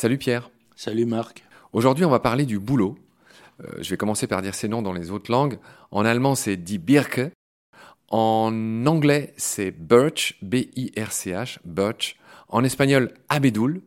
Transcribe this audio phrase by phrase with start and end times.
[0.00, 0.50] Salut Pierre.
[0.76, 1.44] Salut Marc.
[1.74, 2.96] Aujourd'hui, on va parler du boulot.
[3.62, 5.58] Euh, je vais commencer par dire ces noms dans les autres langues.
[5.90, 7.30] En allemand, c'est die Birke.
[8.08, 12.16] En anglais, c'est birch, B-I-R-C-H, birch.
[12.48, 13.82] En espagnol, abedul.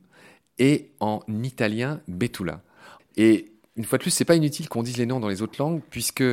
[0.59, 2.61] Et en italien, betula.
[3.18, 5.57] Et une fois de plus, c'est pas inutile qu'on dise les noms dans les autres
[5.57, 6.23] langues, puisque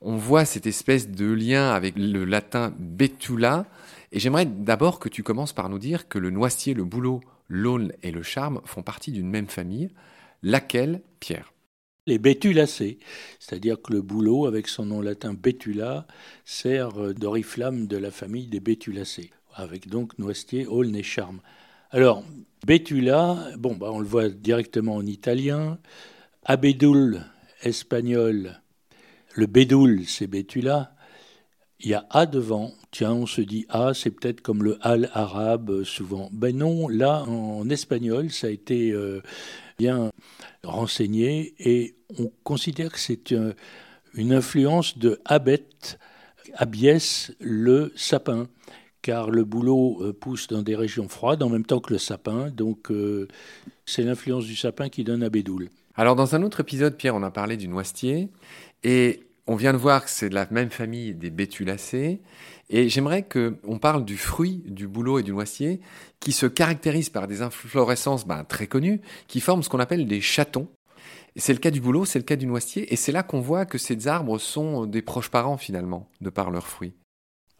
[0.00, 3.66] on voit cette espèce de lien avec le latin betula.
[4.12, 7.92] Et j'aimerais d'abord que tu commences par nous dire que le noisetier, le boulot, l'aulne
[8.02, 9.90] et le charme font partie d'une même famille.
[10.42, 11.52] Laquelle, Pierre?
[12.06, 12.98] Les bétulacées,
[13.38, 16.06] c'est-à-dire que le bouleau, avec son nom latin bétula,
[16.46, 21.40] sert d'oriflamme de la famille des bétulacées, avec donc noisetier, aulne et charme.
[21.90, 22.24] Alors,
[22.66, 25.78] bétula, bon, bah, on le voit directement en italien,
[26.44, 27.26] abedul,
[27.62, 28.60] espagnol,
[29.34, 30.94] le bédoul, c'est bétula,
[31.82, 32.72] il y a A devant.
[32.90, 36.28] Tiens, on se dit A, c'est peut-être comme le Al arabe souvent.
[36.32, 39.22] Ben non, là, en espagnol, ça a été euh,
[39.78, 40.10] bien
[40.64, 43.34] renseigné et on considère que c'est
[44.14, 45.66] une influence de Abet,
[46.54, 48.48] Abies, le sapin,
[49.02, 52.50] car le bouleau euh, pousse dans des régions froides en même temps que le sapin,
[52.50, 53.28] donc euh,
[53.86, 55.70] c'est l'influence du sapin qui donne Abédoul.
[55.94, 58.28] Alors dans un autre épisode, Pierre, on a parlé du noisetier
[58.84, 62.20] et on vient de voir que c'est de la même famille des bétulacées.
[62.68, 65.80] Et j'aimerais qu'on parle du fruit du bouleau et du noisetier
[66.20, 70.20] qui se caractérisent par des inflorescences ben, très connues qui forment ce qu'on appelle des
[70.20, 70.68] chatons.
[71.34, 72.92] C'est le cas du bouleau, c'est le cas du noisetier.
[72.92, 76.52] Et c'est là qu'on voit que ces arbres sont des proches parents finalement, de par
[76.52, 76.92] leurs fruits.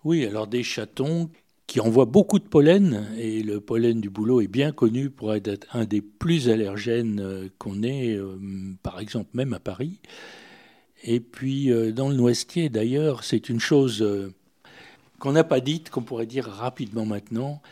[0.05, 1.29] Oui, alors des chatons
[1.67, 5.67] qui envoient beaucoup de pollen, et le pollen du bouleau est bien connu pour être
[5.73, 8.39] un des plus allergènes euh, qu'on ait, euh,
[8.85, 9.99] par exemple même à Paris.
[11.03, 14.33] Et puis euh, dans le noisetier, d'ailleurs, c'est une chose euh,
[15.19, 17.63] qu'on n'a pas dite, qu'on pourrait dire rapidement maintenant.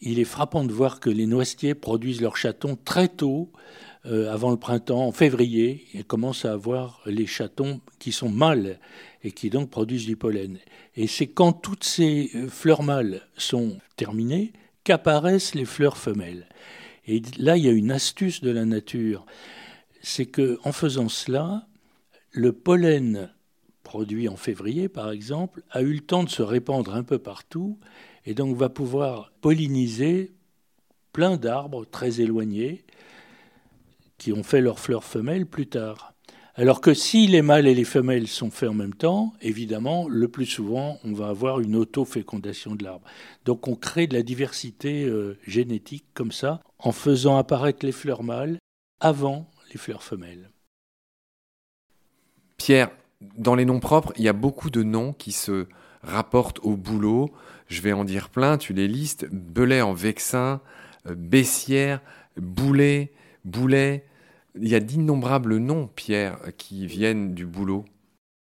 [0.00, 3.50] Il est frappant de voir que les noisetiers produisent leurs chatons très tôt,
[4.06, 8.78] euh, avant le printemps, en février, et commencent à avoir les chatons qui sont mâles
[9.22, 10.58] et qui donc produisent du pollen.
[10.96, 14.52] Et c'est quand toutes ces fleurs mâles sont terminées
[14.84, 16.46] qu'apparaissent les fleurs femelles.
[17.06, 19.26] Et là, il y a une astuce de la nature,
[20.00, 21.66] c'est que en faisant cela,
[22.30, 23.30] le pollen
[23.82, 27.78] produit en février, par exemple, a eu le temps de se répandre un peu partout
[28.24, 30.32] et donc va pouvoir polliniser
[31.12, 32.84] plein d'arbres très éloignés
[34.18, 36.14] qui ont fait leurs fleurs femelles plus tard.
[36.54, 40.28] Alors que si les mâles et les femelles sont faits en même temps, évidemment, le
[40.28, 43.06] plus souvent, on va avoir une auto-fécondation de l'arbre.
[43.44, 48.22] Donc on crée de la diversité euh, génétique comme ça, en faisant apparaître les fleurs
[48.22, 48.58] mâles
[49.00, 50.50] avant les fleurs femelles.
[52.60, 52.90] Pierre,
[53.38, 55.66] dans les noms propres, il y a beaucoup de noms qui se
[56.02, 57.30] rapportent au boulot.
[57.68, 59.26] Je vais en dire plein, tu les listes.
[59.32, 60.60] Belay en Vexin,
[61.08, 62.02] euh, Bessière,
[62.36, 63.12] Boulet,
[63.46, 64.04] Boulet.
[64.60, 67.86] Il y a d'innombrables noms, Pierre, qui viennent du boulot.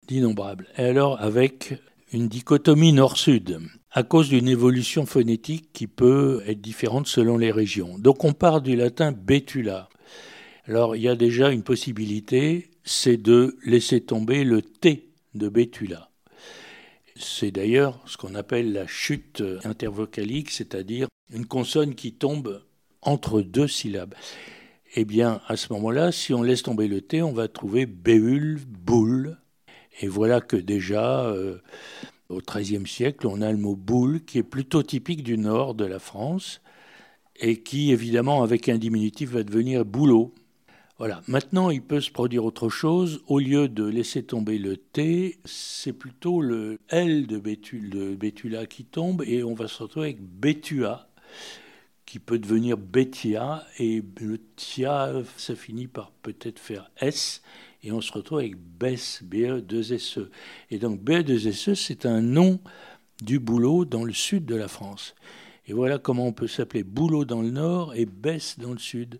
[0.08, 0.66] D'innombrables.
[0.76, 1.80] Et alors, avec
[2.12, 3.60] une dichotomie nord-sud,
[3.92, 7.96] à cause d'une évolution phonétique qui peut être différente selon les régions.
[7.96, 9.88] Donc, on part du latin betula.
[10.66, 16.10] Alors, il y a déjà une possibilité, c'est de laisser tomber le T de Bétula.
[17.14, 22.64] C'est d'ailleurs ce qu'on appelle la chute intervocalique, c'est-à-dire une consonne qui tombe
[23.02, 24.14] entre deux syllabes.
[24.96, 28.58] Eh bien, à ce moment-là, si on laisse tomber le T, on va trouver Béul,
[28.66, 29.38] boule.
[30.00, 31.58] Et voilà que déjà, euh,
[32.28, 35.84] au XIIIe siècle, on a le mot boule qui est plutôt typique du nord de
[35.84, 36.60] la France
[37.36, 40.34] et qui, évidemment, avec un diminutif, va devenir boulot.
[41.00, 41.22] Voilà.
[41.28, 43.22] Maintenant, il peut se produire autre chose.
[43.26, 49.22] Au lieu de laisser tomber le T, c'est plutôt le L de, Bétula qui tombe
[49.26, 51.08] et on va se retrouver avec Bétua
[52.04, 57.40] qui peut devenir Bétia et le Tia, ça finit par peut-être faire S
[57.82, 60.28] et on se retrouve avec Bess, BE2SE.
[60.70, 62.60] Et donc BE2SE, c'est un nom
[63.22, 65.14] du boulot dans le sud de la France.
[65.66, 69.18] Et voilà comment on peut s'appeler boulot dans le nord et Bess dans le sud.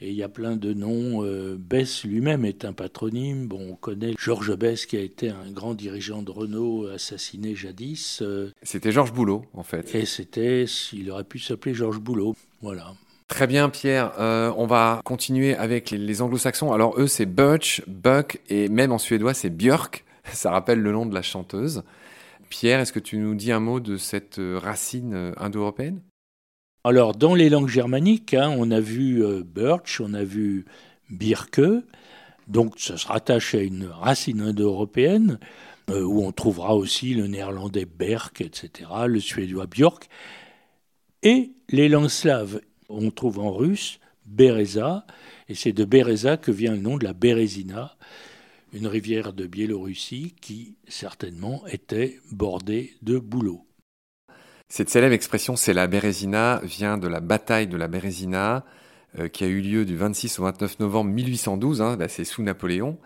[0.00, 1.24] Et il y a plein de noms.
[1.24, 3.48] Euh, Bess lui-même est un patronyme.
[3.48, 8.20] Bon, on connaît Georges Bess qui a été un grand dirigeant de Renault assassiné jadis.
[8.22, 8.52] Euh.
[8.62, 9.92] c'était Georges Boulot, en fait.
[9.94, 12.36] Et c'était, il aurait pu s'appeler Georges Boulot.
[12.62, 12.94] Voilà.
[13.26, 14.12] Très bien, Pierre.
[14.20, 16.72] Euh, on va continuer avec les, anglo-saxons.
[16.72, 20.04] Alors, eux, c'est Birch, Buck, et même en suédois, c'est Björk.
[20.32, 21.82] Ça rappelle le nom de la chanteuse.
[22.48, 26.00] Pierre, est-ce que tu nous dis un mot de cette racine indo-européenne?
[26.88, 30.64] Alors, dans les langues germaniques, hein, on a vu euh, Birch, on a vu
[31.10, 31.60] Birke,
[32.46, 35.38] donc ça se rattache à une racine indo-européenne,
[35.90, 40.08] euh, où on trouvera aussi le néerlandais Berk, etc., le suédois Björk,
[41.22, 42.62] et les langues slaves.
[42.88, 45.04] On trouve en russe Bereza,
[45.50, 47.98] et c'est de Bereza que vient le nom de la Bérésina,
[48.72, 53.67] une rivière de Biélorussie qui certainement était bordée de bouleaux.
[54.70, 58.66] Cette célèbre expression, c'est la Bérésina, vient de la bataille de la Bérésina,
[59.18, 62.42] euh, qui a eu lieu du 26 au 29 novembre 1812, hein, bah, c'est sous
[62.42, 62.98] Napoléon,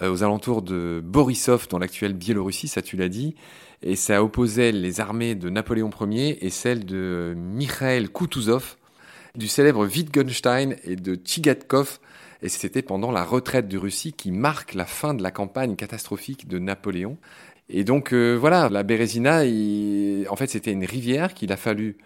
[0.00, 3.34] euh, aux alentours de Borisov, dans l'actuelle Biélorussie, ça tu l'as dit,
[3.82, 8.76] et ça opposait les armées de Napoléon Ier et celles de Mikhail Kutuzov,
[9.34, 11.98] du célèbre Wittgenstein et de Tchigatkov,
[12.40, 16.48] et c'était pendant la retraite de Russie qui marque la fin de la campagne catastrophique
[16.48, 17.16] de Napoléon.
[17.74, 19.40] Et donc euh, voilà, la Bérésina,
[20.28, 21.96] en fait, c'était une rivière qu'il a fallu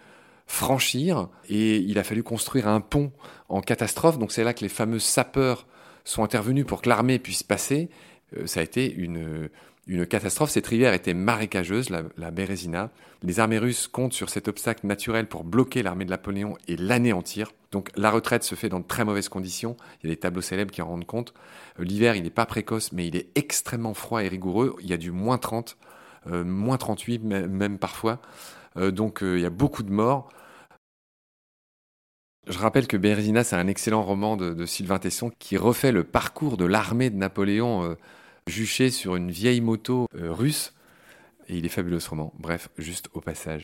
[0.47, 3.11] franchir et il a fallu construire un pont
[3.49, 4.17] en catastrophe.
[4.17, 5.67] Donc c'est là que les fameux sapeurs
[6.05, 7.89] sont intervenus pour que l'armée puisse passer.
[8.37, 9.49] Euh, ça a été une,
[9.87, 10.49] une catastrophe.
[10.49, 12.91] Cette rivière était marécageuse, la, Bérésina.
[13.23, 17.51] Les armées russes comptent sur cet obstacle naturel pour bloquer l'armée de Napoléon et l'anéantir.
[17.71, 19.77] Donc la retraite se fait dans de très mauvaises conditions.
[20.01, 21.33] Il y a des tableaux célèbres qui en rendent compte.
[21.79, 24.75] Euh, l'hiver, il n'est pas précoce, mais il est extrêmement froid et rigoureux.
[24.81, 25.77] Il y a du moins 30,
[26.27, 28.19] euh, moins 38 même parfois.
[28.75, 30.29] Euh, donc il y a beaucoup de morts.
[32.47, 36.55] Je rappelle que Bérésina, c'est un excellent roman de, Sylvain Tesson qui refait le parcours
[36.55, 37.97] de l'armée de Napoléon
[38.47, 40.73] juché sur une vieille moto euh, russe.
[41.49, 42.33] Et il est fabuleux ce roman.
[42.39, 43.61] Bref, juste au passage.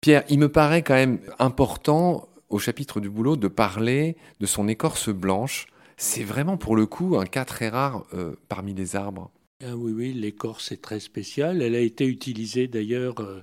[0.00, 4.68] Pierre, il me paraît quand même important au chapitre du boulot de parler de son
[4.68, 5.66] écorce blanche.
[5.96, 9.30] C'est vraiment pour le coup un cas très rare euh, parmi les arbres.
[9.64, 11.62] Ah oui, oui, l'écorce est très spéciale.
[11.62, 13.42] Elle a été utilisée d'ailleurs euh,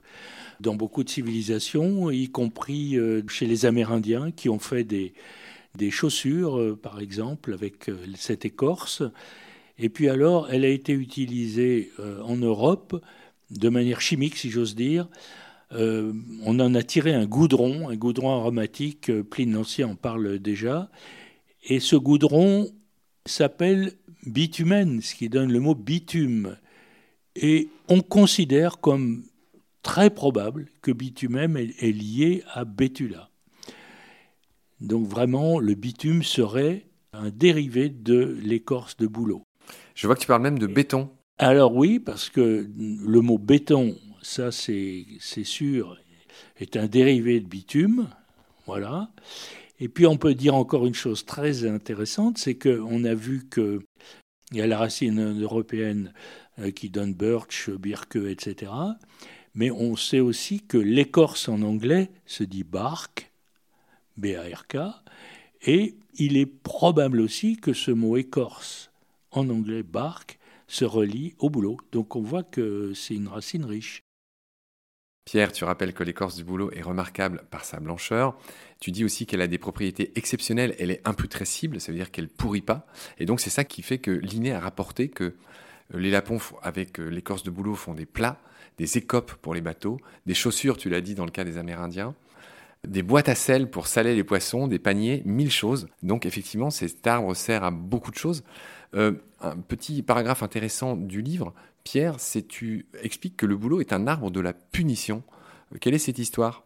[0.59, 2.95] dans beaucoup de civilisations, y compris
[3.27, 5.15] chez les Amérindiens qui ont fait des,
[5.75, 9.01] des chaussures, par exemple, avec cette écorce.
[9.77, 13.01] Et puis alors, elle a été utilisée euh, en Europe
[13.49, 15.07] de manière chimique, si j'ose dire.
[15.71, 20.37] Euh, on en a tiré un goudron, un goudron aromatique, euh, Pline l'Ancien en parle
[20.39, 20.89] déjà.
[21.63, 22.69] Et ce goudron
[23.25, 23.93] s'appelle
[24.25, 26.57] bitumen, ce qui donne le mot bitume.
[27.35, 29.23] Et on considère comme
[29.81, 33.29] très probable que bitumen est, est lié à Bétula.
[34.81, 39.43] Donc vraiment, le bitume serait un dérivé de l'écorce de bouleau.
[39.95, 41.09] Je vois que tu parles même de béton.
[41.37, 45.05] Alors oui, parce que le mot béton, ça c'est
[45.43, 45.97] sûr,
[46.57, 48.07] est un dérivé de bitume.
[48.65, 49.09] Voilà.
[49.79, 53.81] Et puis on peut dire encore une chose très intéressante, c'est qu'on a vu qu'il
[54.51, 56.13] y a la racine européenne
[56.59, 58.71] euh, qui donne birch, birke, etc.
[59.55, 63.31] Mais on sait aussi que l'écorce en anglais se dit bark,
[64.17, 64.77] B-A-R-K,
[65.65, 68.91] et il est probable aussi que ce mot écorce
[69.33, 71.77] en anglais bark, se relie au boulot.
[71.91, 74.03] Donc on voit que c'est une racine riche.
[75.25, 78.37] Pierre, tu rappelles que l'écorce du boulot est remarquable par sa blancheur.
[78.81, 80.75] Tu dis aussi qu'elle a des propriétés exceptionnelles.
[80.79, 82.85] Elle est imputrescible, ça veut dire qu'elle pourrit pas.
[83.19, 85.33] Et donc c'est ça qui fait que Linné a rapporté que euh,
[85.93, 88.41] les lapons avec euh, l'écorce de boulot font des plats,
[88.77, 92.15] des écopes pour les bateaux, des chaussures, tu l'as dit dans le cas des Amérindiens,
[92.87, 95.87] des boîtes à sel pour saler les poissons, des paniers, mille choses.
[96.01, 98.43] Donc effectivement, cet arbre sert à beaucoup de choses.
[98.95, 101.53] Euh, un petit paragraphe intéressant du livre,
[101.83, 105.23] Pierre, c'est tu expliques que le boulot est un arbre de la punition.
[105.73, 106.63] Euh, quelle est cette histoire?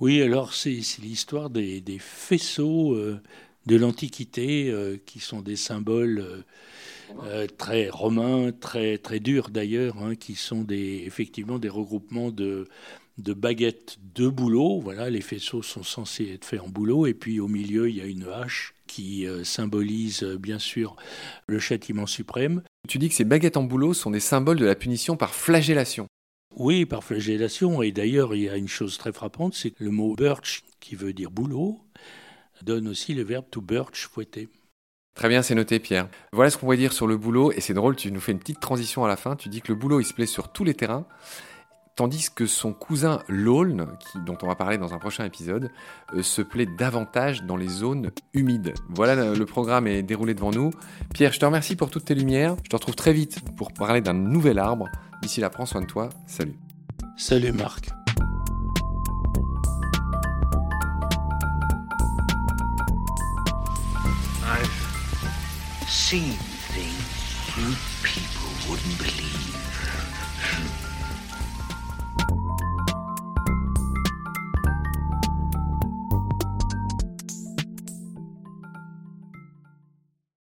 [0.00, 3.20] Oui, alors c'est l'histoire des, faisceaux euh,
[3.64, 4.72] de l'Antiquité
[5.06, 6.44] qui sont des symboles
[7.56, 12.68] très romains, très, très durs d'ailleurs, hein, qui sont effectivement des regroupements de,
[13.18, 14.80] de baguettes de boulot.
[14.80, 18.00] Voilà, les faisceaux sont censés être faits en boulot, et puis au milieu, il y
[18.00, 20.96] a une hache qui euh, symbolise euh, bien sûr
[21.46, 22.62] le châtiment suprême.
[22.88, 26.06] Tu dis que ces baguettes en boulot sont des symboles de la punition par flagellation.
[26.56, 27.82] Oui, par flagellation.
[27.82, 30.94] Et d'ailleurs, il y a une chose très frappante, c'est que le mot birch, qui
[30.94, 31.80] veut dire boulot,
[32.62, 34.48] donne aussi le verbe to birch, fouetter.
[35.14, 36.08] Très bien, c'est noté, Pierre.
[36.32, 37.50] Voilà ce qu'on va dire sur le boulot.
[37.52, 39.34] Et c'est drôle, tu nous fais une petite transition à la fin.
[39.34, 41.06] Tu dis que le boulot, il se plaît sur tous les terrains
[41.96, 45.70] tandis que son cousin l'aulne, dont on va parler dans un prochain épisode,
[46.14, 48.74] euh, se plaît davantage dans les zones humides.
[48.90, 50.70] Voilà, le programme est déroulé devant nous.
[51.14, 52.56] Pierre, je te remercie pour toutes tes lumières.
[52.62, 54.88] Je te retrouve très vite pour parler d'un nouvel arbre.
[55.22, 56.10] D'ici là, prends soin de toi.
[56.26, 56.56] Salut.
[57.16, 57.88] Salut Marc.
[65.88, 66.34] seen
[66.70, 67.74] things you
[68.04, 69.55] people wouldn't believe.